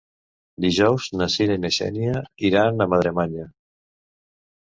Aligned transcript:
Dijous 0.63 1.09
na 1.21 1.27
Cira 1.33 1.57
i 1.57 1.61
na 1.65 1.71
Xènia 1.75 2.15
iran 2.51 2.85
a 2.87 2.89
Madremanya. 2.95 3.47